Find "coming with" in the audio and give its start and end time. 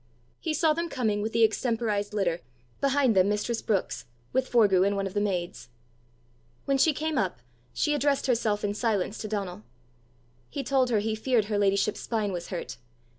0.89-1.31